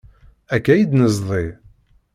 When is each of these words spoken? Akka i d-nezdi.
Akka 0.55 0.73
i 0.77 0.83
d-nezdi. 0.89 1.45